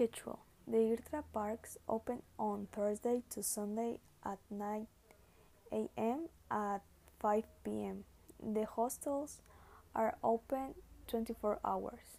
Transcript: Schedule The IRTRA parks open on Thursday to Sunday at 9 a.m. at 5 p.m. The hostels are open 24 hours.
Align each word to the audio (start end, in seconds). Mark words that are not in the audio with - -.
Schedule 0.00 0.38
The 0.66 0.78
IRTRA 0.78 1.24
parks 1.30 1.76
open 1.86 2.22
on 2.38 2.68
Thursday 2.72 3.22
to 3.28 3.42
Sunday 3.42 3.98
at 4.24 4.38
9 4.50 4.86
a.m. 5.72 6.28
at 6.50 6.80
5 7.20 7.44
p.m. 7.62 8.04
The 8.42 8.64
hostels 8.64 9.42
are 9.94 10.16
open 10.24 10.74
24 11.06 11.60
hours. 11.62 12.16